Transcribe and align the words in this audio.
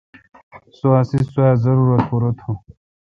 سو 0.77 0.87
اسی 0.99 1.19
سوا 1.31 1.47
زارورت 1.63 2.01
پورہ 2.07 2.31
تھو۔ 2.39 2.51